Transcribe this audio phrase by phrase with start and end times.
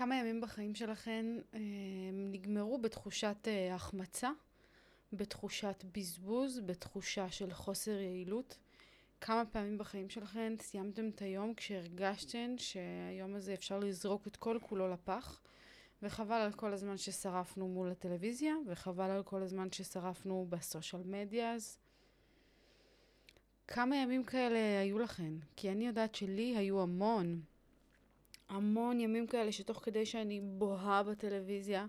[0.00, 1.60] כמה ימים בחיים שלכם אה,
[2.12, 4.30] נגמרו בתחושת אה, החמצה,
[5.12, 8.58] בתחושת בזבוז, בתחושה של חוסר יעילות?
[9.20, 14.88] כמה פעמים בחיים שלכם סיימתם את היום כשהרגשתם שהיום הזה אפשר לזרוק את כל כולו
[14.88, 15.40] לפח,
[16.02, 21.78] וחבל על כל הזמן ששרפנו מול הטלוויזיה, וחבל על כל הזמן ששרפנו בסושיאל מדיאז.
[23.68, 25.38] כמה ימים כאלה היו לכם?
[25.56, 27.40] כי אני יודעת שלי היו המון.
[28.50, 31.86] המון ימים כאלה שתוך כדי שאני בוהה בטלוויזיה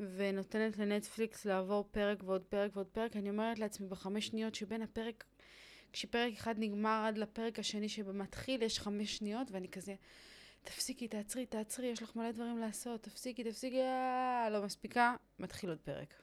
[0.00, 5.24] ונותנת לנטפליקס לעבור פרק ועוד פרק ועוד פרק, אני אומרת לעצמי בחמש שניות שבין הפרק,
[5.92, 9.94] כשפרק אחד נגמר עד לפרק השני שבמתחיל יש חמש שניות ואני כזה,
[10.62, 15.78] תפסיקי, תעצרי, תעצרי, יש לך מלא דברים לעשות, תפסיקי, תפסיקי, אה, לא מספיקה, מתחיל עוד
[15.78, 16.14] פרק.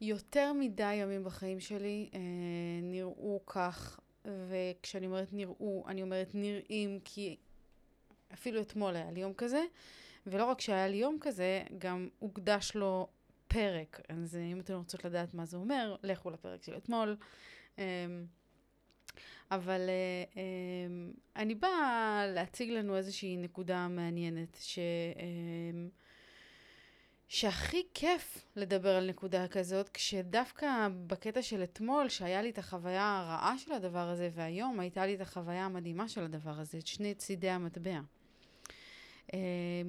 [0.00, 2.20] יותר מדי ימים בחיים שלי אה,
[2.82, 7.36] נראו כך וכשאני אומרת נראו, אני אומרת נראים, כי
[8.32, 9.64] אפילו אתמול היה לי יום כזה,
[10.26, 13.08] ולא רק שהיה לי יום כזה, גם הוקדש לו
[13.48, 14.00] פרק.
[14.08, 17.16] אז אם אתם רוצות לדעת מה זה אומר, לכו לפרק של אתמול.
[17.78, 17.82] אמ,
[19.50, 24.78] אבל אה, אמ, אני באה להציג לנו איזושהי נקודה מעניינת, ש...
[27.32, 33.58] שהכי כיף לדבר על נקודה כזאת, כשדווקא בקטע של אתמול, שהיה לי את החוויה הרעה
[33.58, 37.50] של הדבר הזה, והיום הייתה לי את החוויה המדהימה של הדבר הזה, את שני צידי
[37.50, 38.00] המטבע.
[39.32, 39.38] אמ,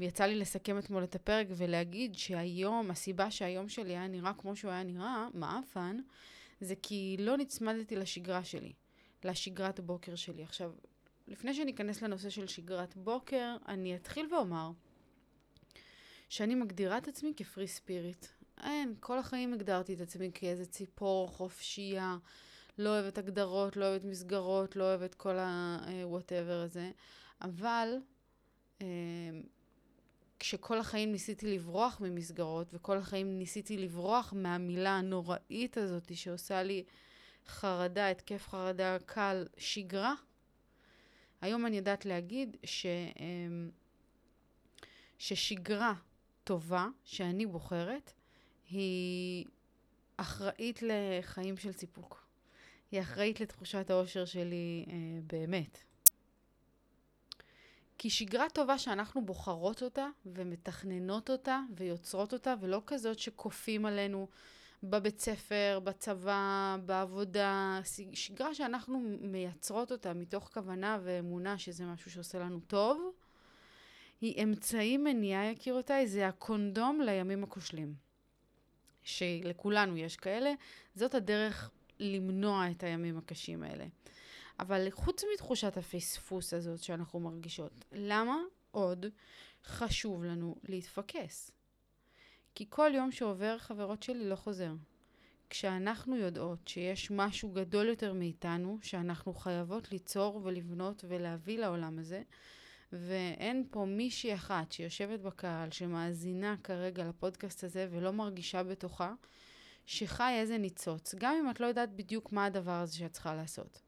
[0.02, 4.72] יצא לי לסכם אתמול את הפרק ולהגיד שהיום, הסיבה שהיום שלי היה נראה כמו שהוא
[4.72, 6.00] היה נראה, מעפן,
[6.60, 8.74] זה כי לא נצמדתי לשגרה שלי,
[9.24, 10.44] לשגרת בוקר שלי.
[10.44, 10.72] עכשיו,
[11.28, 14.72] לפני שאני אכנס לנושא של שגרת בוקר, אני אתחיל ואומר,
[16.32, 18.26] שאני מגדירה את עצמי כפרי ספיריט.
[18.64, 22.18] אין, כל החיים הגדרתי את עצמי כאיזה ציפור חופשייה,
[22.78, 26.92] לא אוהבת הגדרות, לא אוהבת מסגרות, לא אוהבת כל ה-whatever הזה,
[27.42, 27.98] אבל
[28.82, 28.88] אה,
[30.40, 36.84] כשכל החיים ניסיתי לברוח ממסגרות, וכל החיים ניסיתי לברוח מהמילה הנוראית הזאת שעושה לי
[37.48, 40.14] חרדה, התקף חרדה קל, שגרה,
[41.42, 43.70] היום אני יודעת להגיד ש, אה,
[45.18, 45.94] ששגרה
[46.52, 48.14] טובה שאני בוחרת,
[48.70, 49.46] היא
[50.18, 52.26] אחראית לחיים של סיפוק.
[52.92, 54.94] היא אחראית לתחושת האושר שלי אה,
[55.28, 55.78] באמת.
[57.98, 64.28] כי שגרה טובה שאנחנו בוחרות אותה ומתכננות אותה ויוצרות אותה, ולא כזאת שכופים עלינו
[64.84, 67.80] בבית ספר, בצבא, בעבודה,
[68.14, 73.12] שגרה שאנחנו מייצרות אותה מתוך כוונה ואמונה שזה משהו שעושה לנו טוב,
[74.22, 77.94] היא אמצעי מניעה, יקירותיי, זה הקונדום לימים הכושלים.
[79.04, 80.54] שלכולנו יש כאלה,
[80.96, 83.86] זאת הדרך למנוע את הימים הקשים האלה.
[84.60, 88.38] אבל חוץ מתחושת הפספוס הזאת שאנחנו מרגישות, למה
[88.72, 89.06] עוד
[89.66, 91.52] חשוב לנו להתפקס?
[92.56, 94.74] כי כל יום שעובר, חברות שלי, לא חוזר.
[95.50, 102.22] כשאנחנו יודעות שיש משהו גדול יותר מאיתנו, שאנחנו חייבות ליצור ולבנות ולהביא לעולם הזה,
[102.94, 109.14] ואין פה מישהי אחת שיושבת בקהל, שמאזינה כרגע לפודקאסט הזה ולא מרגישה בתוכה,
[109.86, 113.82] שחי איזה ניצוץ, גם אם את לא יודעת בדיוק מה הדבר הזה שאת צריכה לעשות.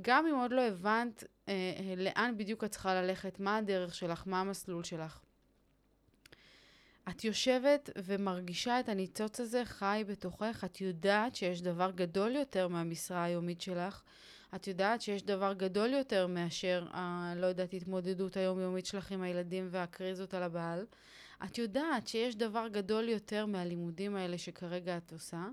[0.00, 4.22] גם אם עוד לא הבנת אה, אה, לאן בדיוק את צריכה ללכת, מה הדרך שלך,
[4.26, 5.20] מה המסלול שלך.
[7.08, 13.24] את יושבת ומרגישה את הניצוץ הזה חי בתוכך, את יודעת שיש דבר גדול יותר מהמשרה
[13.24, 14.02] היומית שלך,
[14.54, 19.68] את יודעת שיש דבר גדול יותר מאשר, ה, לא יודעת, התמודדות היומיומית שלך עם הילדים
[19.70, 20.86] והקריזות על הבעל.
[21.44, 25.48] את יודעת שיש דבר גדול יותר מהלימודים האלה שכרגע את עושה.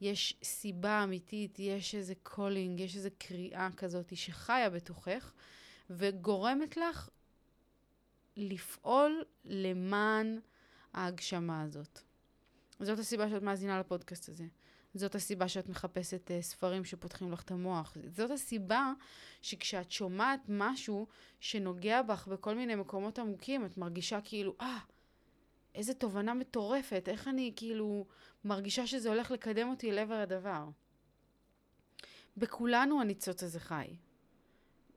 [0.00, 5.32] יש סיבה אמיתית, יש איזה calling, יש איזה קריאה כזאת שחיה בתוכך
[5.90, 7.08] וגורמת לך
[8.36, 10.38] לפעול למען
[10.92, 12.00] ההגשמה הזאת.
[12.80, 14.44] זאת הסיבה שאת מאזינה לפודקאסט הזה.
[14.98, 17.96] זאת הסיבה שאת מחפשת אה, ספרים שפותחים לך את המוח.
[18.16, 18.92] זאת הסיבה
[19.42, 21.06] שכשאת שומעת משהו
[21.40, 24.92] שנוגע בך בכל מיני מקומות עמוקים, את מרגישה כאילו, אה, ah,
[25.74, 28.06] איזה תובנה מטורפת, איך אני כאילו
[28.44, 30.68] מרגישה שזה הולך לקדם אותי לעבר הדבר.
[32.36, 33.96] בכולנו הניצוץ הזה חי.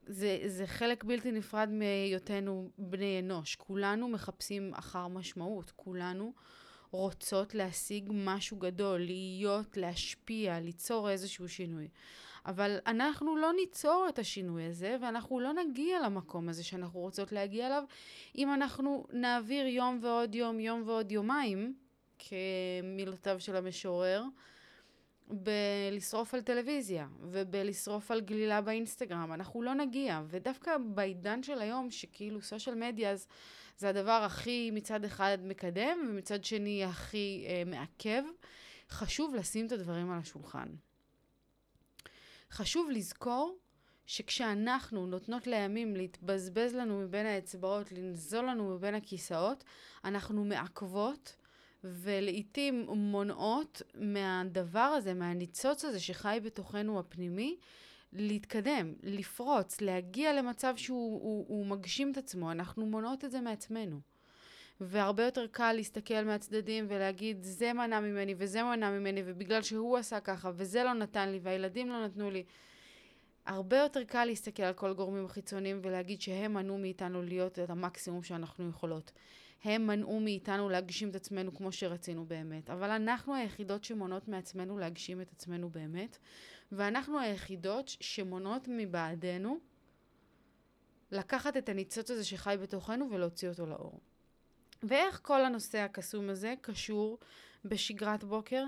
[0.07, 3.55] זה, זה חלק בלתי נפרד מהיותנו בני אנוש.
[3.55, 5.71] כולנו מחפשים אחר משמעות.
[5.75, 6.33] כולנו
[6.91, 11.87] רוצות להשיג משהו גדול, להיות, להשפיע, ליצור איזשהו שינוי.
[12.45, 17.67] אבל אנחנו לא ניצור את השינוי הזה, ואנחנו לא נגיע למקום הזה שאנחנו רוצות להגיע
[17.67, 17.83] אליו,
[18.37, 21.75] אם אנחנו נעביר יום ועוד יום, יום ועוד יומיים,
[22.19, 24.23] כמילותיו של המשורר,
[25.27, 29.33] בלשרוף על טלוויזיה ובלשרוף על גלילה באינסטגרם.
[29.33, 30.21] אנחנו לא נגיע.
[30.27, 33.11] ודווקא בעידן של היום, שכאילו סושיאל מדיה
[33.81, 38.23] זה הדבר הכי מצד אחד מקדם ומצד שני הכי אה, מעכב,
[38.89, 40.67] חשוב לשים את הדברים על השולחן.
[42.51, 43.57] חשוב לזכור
[44.05, 49.63] שכשאנחנו נותנות לימים להתבזבז לנו מבין האצבעות, לנזול לנו מבין הכיסאות,
[50.03, 51.35] אנחנו מעכבות
[51.83, 57.57] ולעיתים מונעות מהדבר הזה, מהניצוץ הזה שחי בתוכנו הפנימי,
[58.13, 62.51] להתקדם, לפרוץ, להגיע למצב שהוא הוא, הוא מגשים את עצמו.
[62.51, 63.99] אנחנו מונעות את זה מעצמנו.
[64.81, 70.19] והרבה יותר קל להסתכל מהצדדים ולהגיד, זה מנע ממני וזה מנע ממני, ובגלל שהוא עשה
[70.19, 72.43] ככה, וזה לא נתן לי, והילדים לא נתנו לי.
[73.45, 78.23] הרבה יותר קל להסתכל על כל הגורמים החיצוניים ולהגיד שהם מנעו מאיתנו להיות את המקסימום
[78.23, 79.11] שאנחנו יכולות.
[79.63, 82.69] הם מנעו מאיתנו להגשים את עצמנו כמו שרצינו באמת.
[82.69, 86.17] אבל אנחנו היחידות שמונעות מעצמנו להגשים את עצמנו באמת,
[86.71, 89.59] ואנחנו היחידות שמונעות מבעדנו
[91.11, 93.99] לקחת את הניצוץ הזה שחי בתוכנו ולהוציא אותו לאור.
[94.83, 97.17] ואיך כל הנושא הקסום הזה קשור
[97.65, 98.63] בשגרת בוקר?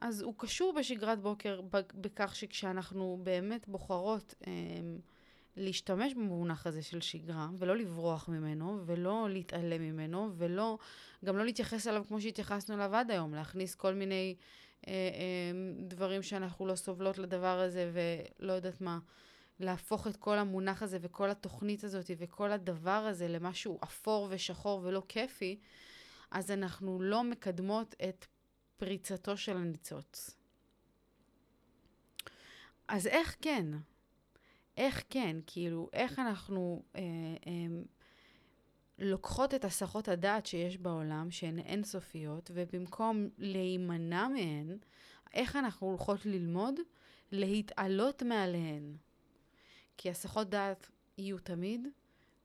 [0.00, 1.60] אז הוא קשור בשגרת בוקר
[1.94, 4.52] בכך שכשאנחנו באמת בוחרות אה,
[5.56, 10.78] להשתמש במונח הזה של שגרה, ולא לברוח ממנו, ולא להתעלם ממנו, ולא,
[11.24, 14.36] גם לא להתייחס אליו כמו שהתייחסנו אליו עד היום, להכניס כל מיני
[15.86, 18.98] דברים שאנחנו לא סובלות לדבר הזה, ולא יודעת מה,
[19.60, 25.02] להפוך את כל המונח הזה וכל התוכנית הזאת וכל הדבר הזה למשהו אפור ושחור ולא
[25.08, 25.58] כיפי,
[26.30, 28.26] אז אנחנו לא מקדמות את
[28.76, 30.36] פריצתו של הניצוץ.
[32.88, 33.66] אז איך כן?
[34.76, 35.36] איך כן?
[35.46, 37.00] כאילו, איך אנחנו אה,
[37.46, 37.82] אה,
[39.04, 44.76] לוקחות את הסחות הדעת שיש בעולם, שהן אינסופיות, ובמקום להימנע מהן,
[45.34, 46.74] איך אנחנו הולכות ללמוד
[47.32, 48.96] להתעלות מעליהן.
[49.96, 51.88] כי הסחות דעת יהיו תמיד,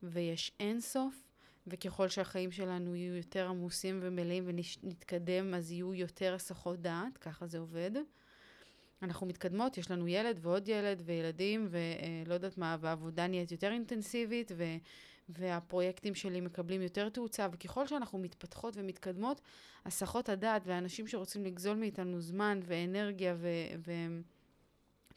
[0.03, 1.23] ויש אינסוף,
[1.67, 7.59] וככל שהחיים שלנו יהיו יותר עמוסים ומלאים ונתקדם, אז יהיו יותר הסחות דעת, ככה זה
[7.59, 7.91] עובד.
[9.01, 14.51] אנחנו מתקדמות, יש לנו ילד ועוד ילד וילדים ולא יודעת מה, והעבודה נהיית יותר אינטנסיבית
[14.55, 14.63] ו,
[15.29, 19.41] והפרויקטים שלי מקבלים יותר תאוצה, וככל שאנחנו מתפתחות ומתקדמות,
[19.85, 23.47] הסחות הדעת והאנשים שרוצים לגזול מאיתנו זמן ואנרגיה ו...
[23.87, 23.91] ו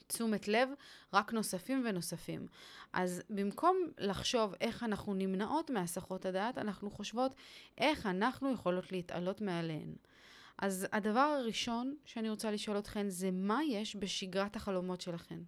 [0.07, 0.69] תשומת לב,
[1.13, 2.47] רק נוספים ונוספים.
[2.93, 7.35] אז במקום לחשוב איך אנחנו נמנעות מהסחות הדעת, אנחנו חושבות
[7.79, 9.95] איך אנחנו יכולות להתעלות מעליהן.
[10.59, 15.39] אז הדבר הראשון שאני רוצה לשאול אתכן זה מה יש בשגרת החלומות שלכן.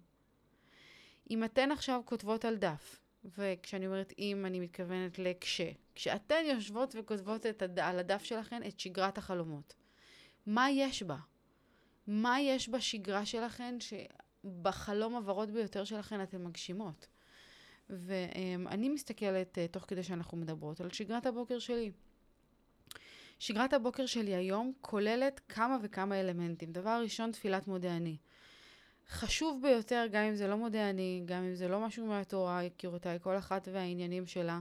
[1.29, 2.99] אם אתן עכשיו כותבות על דף,
[3.37, 5.61] וכשאני אומרת אם, אני מתכוונת לכש,
[5.95, 7.79] כשאתן יושבות וכותבות הד...
[7.79, 9.73] על הדף שלכן את שגרת החלומות,
[10.45, 11.17] מה יש בה?
[12.07, 17.07] מה יש בשגרה שלכן שבחלום הוורוד ביותר שלכן אתן מגשימות?
[17.89, 21.91] ואני מסתכלת, אה, תוך כדי שאנחנו מדברות, על שגרת הבוקר שלי.
[23.39, 26.71] שגרת הבוקר שלי היום כוללת כמה וכמה אלמנטים.
[26.71, 28.17] דבר ראשון, תפילת מודה אני.
[29.09, 33.19] חשוב ביותר, גם אם זה לא מודה אני, גם אם זה לא משהו מהתורה, יקירותיי,
[33.21, 34.59] כל אחת והעניינים שלה.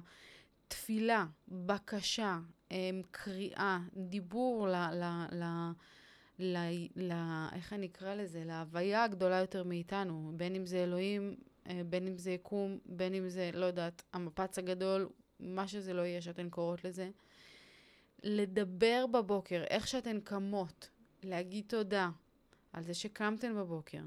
[0.68, 2.38] תפילה, בקשה,
[2.70, 4.74] אמ, קריאה, דיבור ל...
[4.74, 5.44] ל, ל
[6.38, 6.56] ל,
[6.96, 7.12] ל
[7.52, 8.44] איך אני אקרא לזה?
[8.44, 11.36] להוויה הגדולה יותר מאיתנו, בין אם זה אלוהים,
[11.66, 15.08] אה, בין אם זה יקום, בין אם זה, לא יודעת, המפץ הגדול,
[15.40, 17.10] מה שזה לא יהיה שאתן קוראות לזה.
[18.22, 20.88] לדבר בבוקר, איך שאתן קמות,
[21.22, 22.10] להגיד תודה
[22.72, 24.02] על זה שקמתן בבוקר,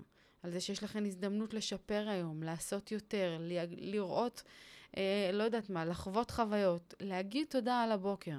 [0.46, 3.38] על זה שיש לכן הזדמנות לשפר היום, לעשות יותר,
[3.78, 4.44] לראות,
[4.98, 8.38] אה, לא יודעת מה, לחוות חוויות, להגיד תודה על הבוקר.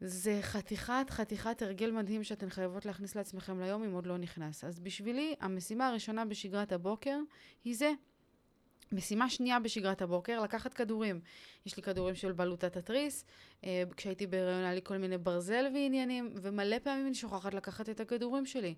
[0.00, 4.64] זה חתיכת חתיכת הרגל מדהים שאתן חייבות להכניס לעצמכם ליום אם עוד לא נכנס.
[4.64, 7.18] אז בשבילי, המשימה הראשונה בשגרת הבוקר
[7.64, 7.92] היא זה,
[8.92, 11.20] משימה שנייה בשגרת הבוקר, לקחת כדורים.
[11.66, 13.24] יש לי כדורים של בלוטת התריס,
[13.64, 18.00] אה, כשהייתי בהיריון היה לי כל מיני ברזל ועניינים, ומלא פעמים אני שוכחת לקחת את
[18.00, 18.74] הכדורים שלי.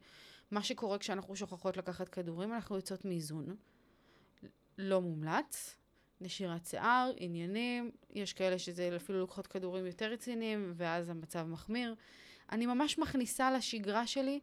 [0.50, 3.56] מה שקורה כשאנחנו שוכחות לקחת כדורים, אנחנו יוצאות מאיזון.
[4.78, 5.74] לא מומלץ.
[6.20, 11.94] נשירת שיער, עניינים, יש כאלה שזה אפילו לוקחות כדורים יותר רציניים, ואז המצב מחמיר.
[12.52, 14.40] אני ממש מכניסה לשגרה שלי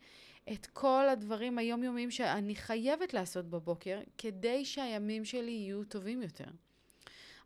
[0.53, 6.45] את כל הדברים היומיומיים שאני חייבת לעשות בבוקר, כדי שהימים שלי יהיו טובים יותר.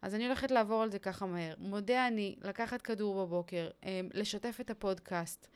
[0.01, 1.53] אז אני הולכת לעבור על זה ככה מהר.
[1.57, 5.47] מודה אני, לקחת כדור בבוקר, אה, לשתף את הפודקאסט,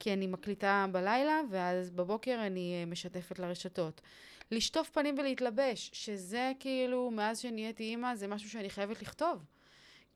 [0.00, 4.00] כי אני מקליטה בלילה, ואז בבוקר אני אה, משתפת לרשתות.
[4.50, 9.44] לשטוף פנים ולהתלבש, שזה כאילו, מאז שנהייתי אימא, זה משהו שאני חייבת לכתוב.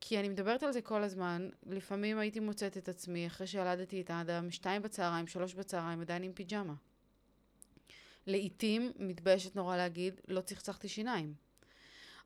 [0.01, 4.09] כי אני מדברת על זה כל הזמן, לפעמים הייתי מוצאת את עצמי, אחרי שילדתי את
[4.09, 6.73] האדם, שתיים בצהריים, שלוש בצהריים, עדיין עם פיג'מה.
[8.27, 11.33] לעתים, מתביישת נורא להגיד, לא צחצחתי שיניים.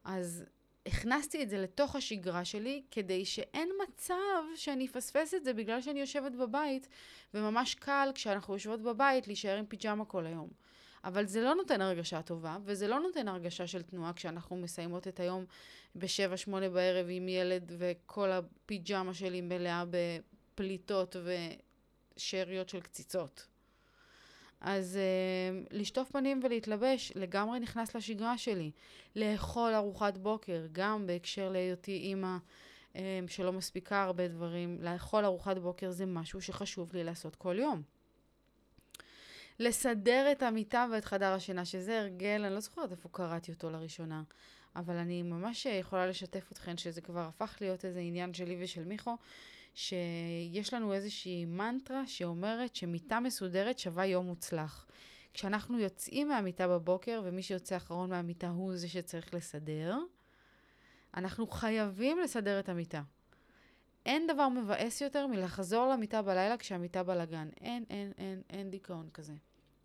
[0.03, 0.45] אז
[0.85, 5.99] הכנסתי את זה לתוך השגרה שלי, כדי שאין מצב שאני אפספס את זה בגלל שאני
[5.99, 6.87] יושבת בבית,
[7.33, 10.49] וממש קל כשאנחנו יושבות בבית להישאר עם פיג'מה כל היום.
[11.03, 15.19] אבל זה לא נותן הרגשה טובה, וזה לא נותן הרגשה של תנועה כשאנחנו מסיימות את
[15.19, 15.45] היום
[15.95, 21.15] ב-7-8 בערב עם ילד, וכל הפיג'מה שלי מלאה בפליטות
[22.15, 23.47] ושאריות של קציצות.
[24.61, 28.71] אז uh, לשטוף פנים ולהתלבש לגמרי נכנס לשגרה שלי.
[29.15, 32.37] לאכול ארוחת בוקר, גם בהקשר להיותי אימא
[32.93, 32.97] um,
[33.27, 37.81] שלא מספיקה הרבה דברים, לאכול ארוחת בוקר זה משהו שחשוב לי לעשות כל יום.
[39.59, 44.23] לסדר את המיטה ואת חדר השינה, שזה הרגל, אני לא זוכרת איפה קראתי אותו לראשונה,
[44.75, 49.17] אבל אני ממש יכולה לשתף אתכן שזה כבר הפך להיות איזה עניין שלי ושל מיכו,
[49.73, 54.85] שיש לנו איזושהי מנטרה שאומרת שמיטה מסודרת שווה יום מוצלח.
[55.33, 59.97] כשאנחנו יוצאים מהמיטה בבוקר, ומי שיוצא אחרון מהמיטה הוא זה שצריך לסדר,
[61.17, 63.01] אנחנו חייבים לסדר את המיטה.
[64.05, 67.49] אין דבר מבאס יותר מלחזור למיטה בלילה כשהמיטה בלגן.
[67.61, 69.33] אין, אין, אין, אין דיכאון כזה.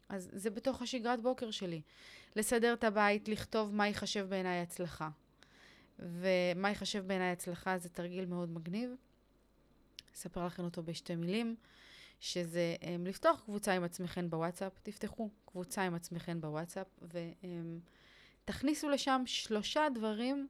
[0.08, 1.82] אז זה בתוך השגרת בוקר שלי.
[2.36, 5.08] לסדר את הבית, לכתוב מה ייחשב בעיניי הצלחה.
[5.98, 8.90] ומה ייחשב בעיניי הצלחה זה תרגיל מאוד מגניב.
[10.14, 11.56] אספר לכם אותו בשתי מילים,
[12.20, 16.86] שזה um, לפתוח קבוצה עם עצמכם בוואטסאפ, תפתחו קבוצה עם עצמכם בוואטסאפ
[18.44, 20.48] ותכניסו um, לשם שלושה דברים,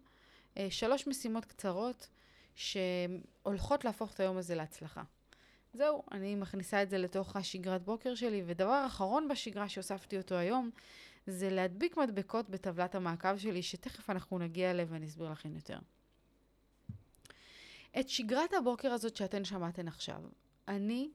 [0.54, 2.08] uh, שלוש משימות קצרות
[2.54, 5.02] שהולכות להפוך את היום הזה להצלחה.
[5.74, 10.70] זהו, אני מכניסה את זה לתוך השגרת בוקר שלי, ודבר אחרון בשגרה שהוספתי אותו היום,
[11.26, 15.78] זה להדביק מדבקות בטבלת המעקב שלי, שתכף אנחנו נגיע אליה ואני אסביר לכם יותר.
[18.00, 20.20] את שגרת הבוקר הזאת שאתן שמעתן עכשיו,
[20.68, 21.10] אני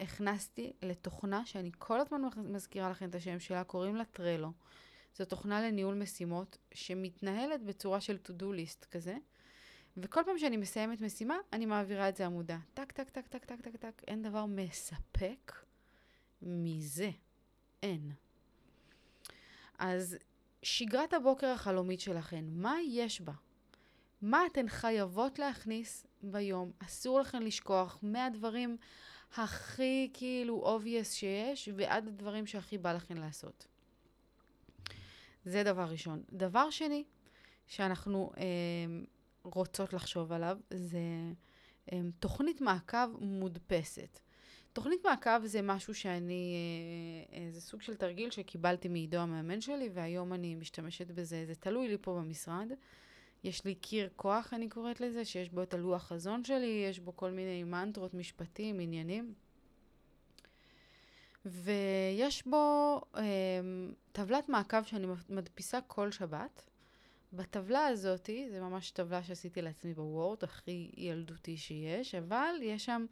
[0.00, 4.52] הכנסתי לתוכנה שאני כל הזמן מזכירה לכם את השם שלה, קוראים לה טרלו.
[5.16, 9.16] זו תוכנה לניהול משימות שמתנהלת בצורה של to-do list כזה,
[9.96, 12.58] וכל פעם שאני מסיימת משימה, אני מעבירה את זה עמודה.
[12.74, 14.02] טק, טק, טק, טק, טק, טק, טק.
[14.06, 15.52] אין דבר מספק
[16.42, 17.10] מזה.
[17.82, 18.12] אין.
[19.78, 20.16] אז
[20.62, 23.32] שגרת הבוקר החלומית שלכן, מה יש בה?
[24.22, 26.72] מה אתן חייבות להכניס ביום?
[26.78, 28.76] אסור לכן לשכוח מהדברים
[29.36, 33.66] הכי כאילו obvious שיש, ועד הדברים שהכי בא לכן לעשות.
[35.44, 36.22] זה דבר ראשון.
[36.32, 37.04] דבר שני,
[37.66, 38.42] שאנחנו אה,
[39.42, 40.98] רוצות לחשוב עליו, זה
[41.92, 44.20] אה, תוכנית מעקב מודפסת.
[44.72, 46.54] תוכנית מעקב זה משהו שאני,
[47.32, 51.54] אה, אה, זה סוג של תרגיל שקיבלתי מעידו המאמן שלי, והיום אני משתמשת בזה, זה
[51.54, 52.72] תלוי לי פה במשרד.
[53.44, 57.16] יש לי קיר כוח, אני קוראת לזה, שיש בו את הלוח חזון שלי, יש בו
[57.16, 59.34] כל מיני מנטרות, משפטים, עניינים.
[61.44, 63.22] ויש בו אה,
[64.12, 66.62] טבלת מעקב שאני מדפיסה כל שבת.
[67.32, 73.06] בטבלה הזאתי, זה ממש טבלה שעשיתי לעצמי בוורד, הכי ילדותי שיש, אבל יש שם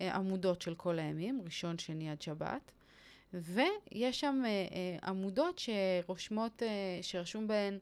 [0.00, 2.72] אה, עמודות של כל הימים, ראשון, שני עד שבת,
[3.32, 7.78] ויש שם אה, אה, עמודות שרושמות, אה, שרשום בהן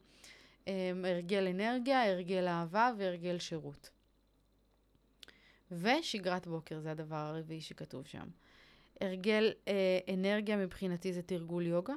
[1.05, 3.89] הרגל אנרגיה, הרגל אהבה והרגל שירות.
[5.71, 8.27] ושגרת בוקר, זה הדבר הרביעי שכתוב שם.
[9.01, 11.93] הרגל אה, אנרגיה מבחינתי זה תרגול יוגה.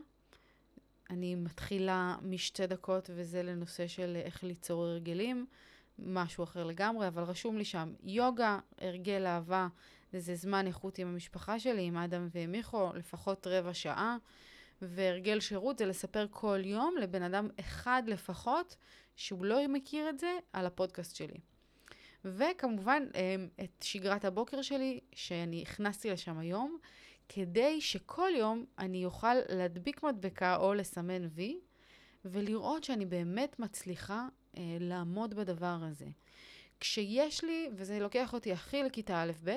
[1.11, 5.47] אני מתחילה משתי דקות, וזה לנושא של איך ליצור הרגלים,
[5.99, 9.69] משהו אחר לגמרי, אבל רשום לי שם יוגה, הרגל אהבה,
[10.13, 14.17] זה זמן איכות עם המשפחה שלי, עם אדם ומיכו, לפחות רבע שעה.
[14.83, 18.77] והרגל שירות זה לספר כל יום לבן אדם אחד לפחות,
[19.17, 21.41] שהוא לא מכיר את זה, על הפודקאסט שלי.
[22.25, 26.79] וכמובן, אמ, את שגרת הבוקר שלי, שאני הכנסתי לשם היום,
[27.29, 31.61] כדי שכל יום אני אוכל להדביק מדבקה או לסמן וי,
[32.25, 36.07] ולראות שאני באמת מצליחה אה, לעמוד בדבר הזה.
[36.81, 39.51] כשיש לי, וזה לוקח אותי הכי לכיתה א'-ב',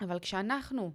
[0.00, 0.92] אבל כשאנחנו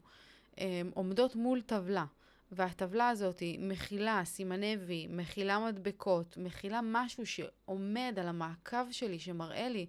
[0.60, 2.06] אה, עומדות מול טבלה,
[2.51, 9.88] והטבלה הזאת מכילה סימני וי, מכילה מדבקות, מכילה משהו שעומד על המעקב שלי, שמראה לי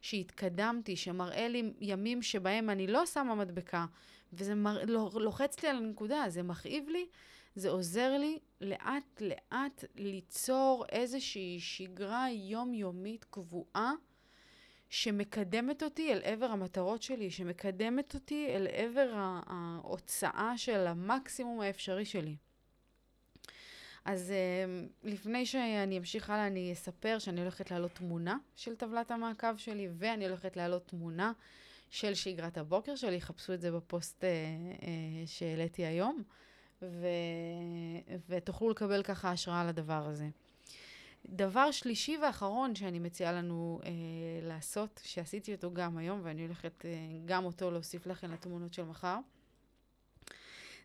[0.00, 3.86] שהתקדמתי, שמראה לי ימים שבהם אני לא שמה מדבקה,
[4.32, 4.84] וזה מר...
[5.14, 7.06] לוחץ לי על הנקודה, זה מכאיב לי,
[7.54, 13.92] זה עוזר לי לאט לאט ליצור איזושהי שגרה יומיומית קבועה
[14.90, 19.10] שמקדמת אותי אל עבר המטרות שלי, שמקדמת אותי אל עבר
[19.46, 22.36] ההוצאה של המקסימום האפשרי שלי.
[24.04, 29.56] אז uh, לפני שאני אמשיך הלאה, אני אספר שאני הולכת להעלות תמונה של טבלת המעקב
[29.56, 31.32] שלי, ואני הולכת להעלות תמונה
[31.90, 33.20] של שגרת הבוקר שלי.
[33.20, 34.86] חפשו את זה בפוסט uh, uh,
[35.26, 36.22] שהעליתי היום,
[36.82, 37.06] ו...
[38.28, 40.28] ותוכלו לקבל ככה השראה לדבר הזה.
[41.26, 43.90] דבר שלישי ואחרון שאני מציעה לנו אה,
[44.42, 46.90] לעשות, שעשיתי אותו גם היום, ואני הולכת אה,
[47.24, 49.18] גם אותו להוסיף לכם לתמונות של מחר,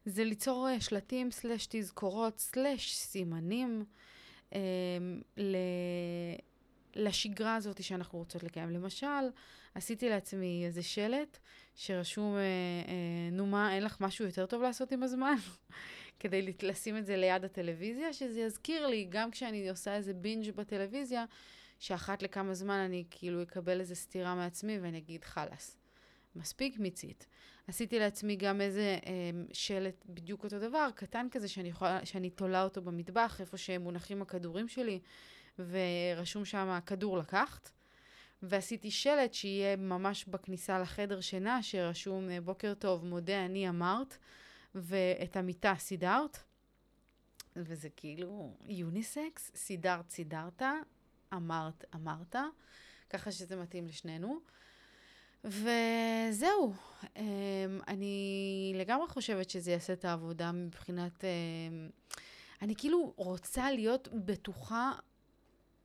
[0.05, 3.85] זה ליצור אה, שלטים, סלש תזכורות, סלש סימנים
[4.53, 4.59] אה,
[5.37, 5.55] ל...
[6.95, 8.69] לשגרה הזאת שאנחנו רוצות לקיים.
[8.69, 9.29] למשל,
[9.75, 11.37] עשיתי לעצמי איזה שלט
[11.75, 15.35] שרשום, אה, אה, נו מה, אין לך משהו יותר טוב לעשות עם הזמן?
[16.19, 21.25] כדי לשים את זה ליד הטלוויזיה, שזה יזכיר לי, גם כשאני עושה איזה בינג' בטלוויזיה,
[21.79, 25.77] שאחת לכמה זמן אני כאילו אקבל איזה סטירה מעצמי ואני אגיד, חלאס,
[26.35, 27.27] מספיק מיצית.
[27.67, 29.11] עשיתי לעצמי גם איזה אה,
[29.53, 34.67] שלט בדיוק אותו דבר, קטן כזה, שאני, יכולה, שאני תולה אותו במטבח, איפה שמונחים הכדורים
[34.67, 34.99] שלי,
[35.59, 37.69] ורשום שם, כדור לקחת.
[38.43, 44.17] ועשיתי שלט שיהיה ממש בכניסה לחדר שינה, שרשום, בוקר טוב, מודה אני אמרת.
[44.75, 46.37] ואת המיטה סידרת,
[47.55, 50.61] וזה כאילו יוניסקס, סידרת, סידרת,
[51.33, 52.35] אמרת, אמרת,
[53.09, 54.39] ככה שזה מתאים לשנינו.
[55.43, 56.73] וזהו,
[57.15, 57.23] אמ,
[57.87, 61.23] אני לגמרי חושבת שזה יעשה את העבודה מבחינת...
[61.23, 61.89] אמ,
[62.61, 64.91] אני כאילו רוצה להיות בטוחה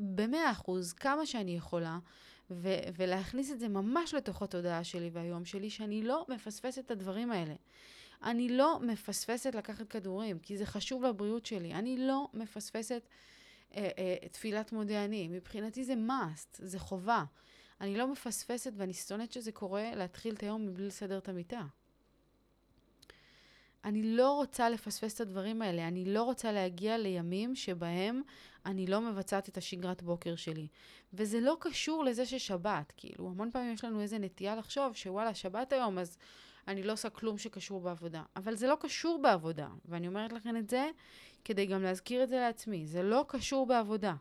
[0.00, 1.99] במאה אחוז, כמה שאני יכולה,
[2.50, 7.32] ו- ולהכניס את זה ממש לתוך התודעה שלי והיום שלי, שאני לא מפספסת את הדברים
[7.32, 7.54] האלה.
[8.22, 11.74] אני לא מפספסת לקחת כדורים, כי זה חשוב לבריאות שלי.
[11.74, 13.08] אני לא מפספסת
[13.76, 15.28] אה, אה, תפילת מודה אני.
[15.28, 17.24] מבחינתי זה must, זה חובה.
[17.80, 21.62] אני לא מפספסת, ואני שונאת שזה קורה, להתחיל את היום מבלי לסדר את המיטה.
[23.84, 25.88] אני לא רוצה לפספס את הדברים האלה.
[25.88, 28.22] אני לא רוצה להגיע לימים שבהם
[28.66, 30.68] אני לא מבצעת את השגרת בוקר שלי.
[31.12, 32.92] וזה לא קשור לזה ששבת.
[32.96, 36.18] כאילו, המון פעמים יש לנו איזה נטייה לחשוב שוואלה, שבת היום, אז
[36.70, 38.22] אני לא עושה כלום שקשור בעבודה.
[38.36, 40.90] אבל זה לא קשור בעבודה, ואני אומרת לכם את זה
[41.44, 42.86] כדי גם להזכיר את זה לעצמי.
[42.86, 44.14] זה לא קשור בעבודה.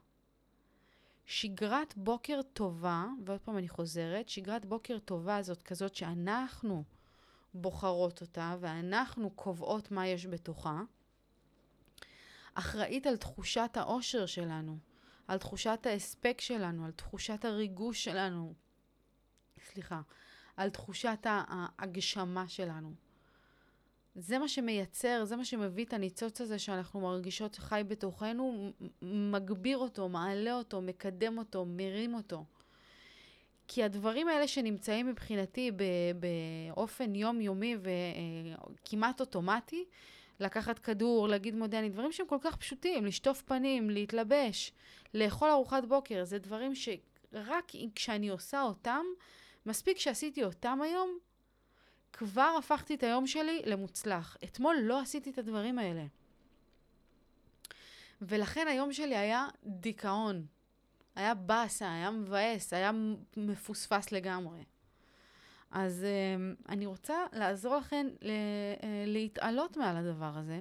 [1.26, 6.84] שגרת בוקר טובה, ועוד פעם אני חוזרת, שגרת בוקר טובה זאת כזאת שאנחנו
[7.54, 10.82] בוחרות אותה ואנחנו קובעות מה יש בתוכה,
[12.54, 14.78] אחראית על תחושת האושר שלנו,
[15.28, 18.54] על תחושת ההספק שלנו, על תחושת הריגוש שלנו.
[19.66, 20.02] סליחה,
[20.60, 22.92] על תחושת ההגשמה שלנו.
[24.16, 30.10] זה מה שמייצר, זה מה שמביא את הניצוץ הזה שאנחנו מרגישות חי בתוכנו, מגביר אותו,
[30.10, 32.46] מעלה אותו, מקדם אותו, מרים אותו.
[33.68, 35.72] כי הדברים האלה שנמצאים מבחינתי
[36.20, 39.86] באופן יומיומי וכמעט אוטומטי,
[40.40, 44.72] לקחת כדור, להגיד מודה אני, דברים שהם כל כך פשוטים, לשטוף פנים, להתלבש,
[45.14, 49.06] לאכול ארוחת בוקר, זה דברים שרק כשאני עושה אותם,
[49.66, 51.18] מספיק שעשיתי אותם היום,
[52.14, 54.38] כבר הפכתי את היום שלי למוצלח.
[54.44, 56.06] אתמול לא עשיתי את הדברים האלה.
[58.22, 60.46] ולכן היום שלי היה דיכאון.
[61.16, 62.92] היה באסה, היה מבאס, היה
[63.38, 64.64] מפוספס לגמרי.
[65.72, 68.24] אז uh, אני רוצה לעזור לכם uh,
[69.06, 70.60] להתעלות מעל הדבר הזה,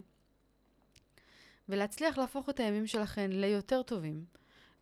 [1.69, 4.25] ולהצליח להפוך את הימים שלכם ליותר טובים,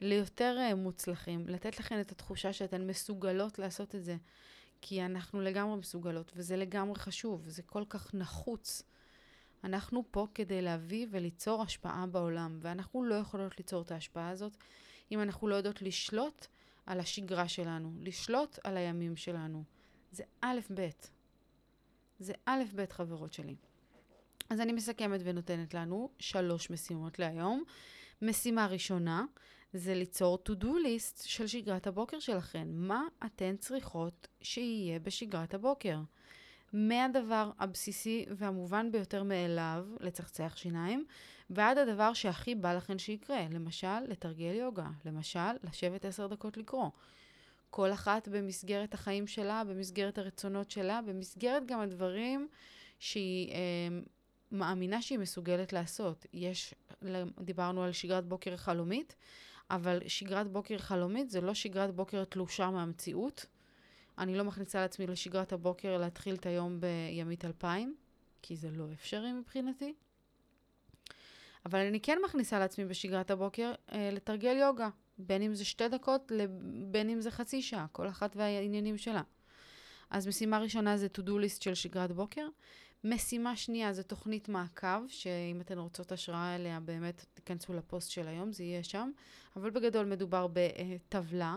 [0.00, 4.16] ליותר uh, מוצלחים, לתת לכם את התחושה שאתן מסוגלות לעשות את זה,
[4.80, 8.82] כי אנחנו לגמרי מסוגלות, וזה לגמרי חשוב, זה כל כך נחוץ.
[9.64, 14.56] אנחנו פה כדי להביא וליצור השפעה בעולם, ואנחנו לא יכולות ליצור את ההשפעה הזאת
[15.12, 16.46] אם אנחנו לא יודעות לשלוט
[16.86, 19.64] על השגרה שלנו, לשלוט על הימים שלנו.
[20.12, 20.88] זה א' ב'.
[22.18, 23.56] זה א' ב', חברות שלי.
[24.50, 27.64] אז אני מסכמת ונותנת לנו שלוש משימות להיום.
[28.22, 29.24] משימה ראשונה
[29.76, 32.68] זה ליצור to-do list של שגרת הבוקר שלכן.
[32.70, 35.98] מה אתן צריכות שיהיה בשגרת הבוקר?
[36.72, 41.04] מהדבר הבסיסי והמובן ביותר מאליו, לצחצח שיניים,
[41.50, 43.46] ועד הדבר שהכי בא לכן שיקרה.
[43.50, 44.86] למשל, לתרגל יוגה.
[45.04, 46.90] למשל, לשבת עשר דקות לקרוא.
[47.70, 52.48] כל אחת במסגרת החיים שלה, במסגרת הרצונות שלה, במסגרת גם הדברים
[52.98, 53.58] שהיא אה,
[54.52, 56.26] מאמינה שהיא מסוגלת לעשות.
[56.32, 56.74] יש,
[57.40, 59.16] דיברנו על שגרת בוקר חלומית,
[59.70, 63.46] אבל שגרת בוקר חלומית זה לא שגרת בוקר תלושה מהמציאות.
[64.18, 67.96] אני לא מכניסה לעצמי לשגרת הבוקר להתחיל את היום בימית אלפיים,
[68.42, 69.94] כי זה לא אפשרי מבחינתי.
[71.66, 76.32] אבל אני כן מכניסה לעצמי בשגרת הבוקר אה, לתרגל יוגה, בין אם זה שתי דקות,
[76.90, 79.22] בין אם זה חצי שעה, כל אחת והעניינים שלה.
[80.10, 82.48] אז משימה ראשונה זה to-do list של שגרת בוקר.
[83.08, 88.52] משימה שנייה זה תוכנית מעקב, שאם אתן רוצות השראה אליה, באמת תיכנסו לפוסט של היום,
[88.52, 89.10] זה יהיה שם.
[89.56, 91.56] אבל בגדול מדובר בטבלה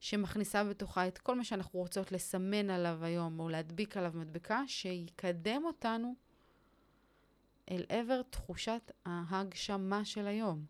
[0.00, 5.62] שמכניסה בתוכה את כל מה שאנחנו רוצות לסמן עליו היום, או להדביק עליו מדבקה, שיקדם
[5.64, 6.14] אותנו
[7.70, 10.64] אל עבר תחושת ההגשמה של היום.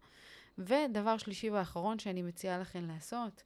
[0.59, 3.43] ודבר שלישי ואחרון שאני מציעה לכן לעשות,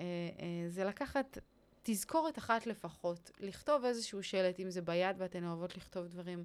[0.00, 1.38] אה, אה, זה לקחת
[1.82, 6.44] תזכורת אחת לפחות, לכתוב איזשהו שלט, אם זה ביד ואתן אוהבות לכתוב דברים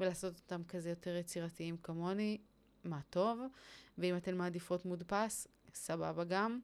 [0.00, 2.38] ולעשות אותם כזה יותר יצירתיים כמוני,
[2.84, 3.40] מה טוב.
[3.98, 6.60] ואם אתן מעדיפות מודפס, סבבה גם.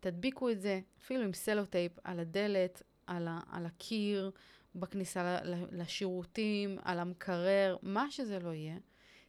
[0.00, 4.30] תדביקו את זה, אפילו עם סלוטייפ, על הדלת, על, ה- על הקיר,
[4.74, 5.38] בכניסה
[5.72, 8.78] לשירותים, על המקרר, מה שזה לא יהיה.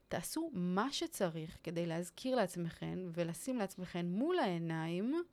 [0.08, 5.24] תעשו מה שצריך כדי להזכיר לעצמכם ולשים לעצמכם מול העיניים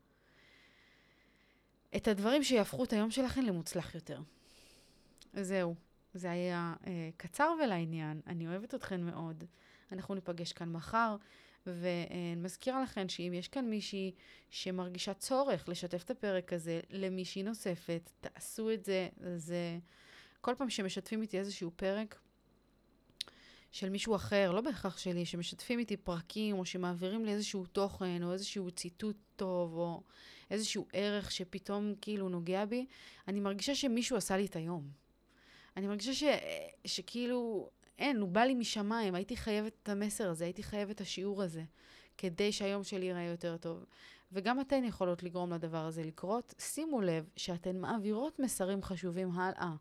[1.97, 4.21] את הדברים שיהפכו את היום שלכם למוצלח יותר.
[5.33, 5.75] זהו,
[6.15, 9.45] זה היה אה, קצר ולעניין, אני אוהבת אתכן מאוד.
[9.93, 11.17] אנחנו ניפגש כאן מחר,
[11.67, 14.13] ואני מזכירה לכם שאם יש כאן מישהי
[14.51, 19.09] שמרגישה צורך לשתף את הפרק הזה למישהי נוספת, תעשו את זה.
[19.37, 19.79] זה
[20.41, 22.19] כל פעם שמשתפים איתי איזשהו פרק,
[23.73, 28.33] של מישהו אחר, לא בהכרח שלי, שמשתפים איתי פרקים, או שמעבירים לי איזשהו תוכן, או
[28.33, 30.03] איזשהו ציטוט טוב, או
[30.51, 32.87] איזשהו ערך שפתאום כאילו נוגע בי,
[33.29, 34.89] אני מרגישה שמישהו עשה לי את היום.
[35.77, 36.25] אני מרגישה ש,
[36.85, 41.43] שכאילו, אין, הוא בא לי משמיים, הייתי חייבת את המסר הזה, הייתי חייבת את השיעור
[41.43, 41.63] הזה,
[42.19, 43.85] כדי שהיום שלי ייראה יותר טוב.
[44.33, 46.55] וגם אתן יכולות לגרום לדבר הזה לקרות.
[46.59, 49.75] שימו לב שאתן מעבירות מסרים חשובים הלאה.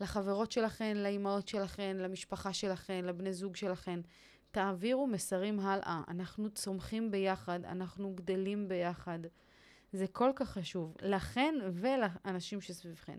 [0.00, 4.00] לחברות שלכן, לאימהות שלכן, למשפחה שלכן, לבני זוג שלכן.
[4.50, 6.02] תעבירו מסרים הלאה.
[6.08, 9.18] אנחנו צומחים ביחד, אנחנו גדלים ביחד.
[9.92, 13.18] זה כל כך חשוב, לכן ולאנשים שסביבכן.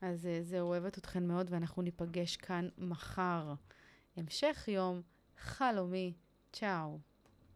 [0.00, 3.54] אז אה, זהו, אוהבת אתכן מאוד, ואנחנו ניפגש כאן מחר.
[4.16, 5.02] המשך יום
[5.38, 6.12] חלומי.
[6.52, 6.98] צ'או.